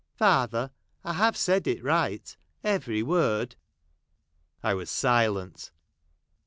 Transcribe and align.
Father, 0.15 0.71
I 1.03 1.13
have 1.13 1.37
said 1.37 1.67
it 1.67 1.83
right.— 1.83 2.35
every 2.73 3.03
word." 3.03 3.55
I 4.63 4.73
Avas 4.73 4.87
silent. 4.87 5.71